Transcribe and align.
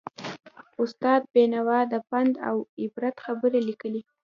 استاد 0.81 1.21
بینوا 1.33 1.79
د 1.91 1.93
پند 2.09 2.33
او 2.49 2.55
عبرت 2.81 3.15
خبرې 3.25 3.59
لیکلې. 3.67 4.01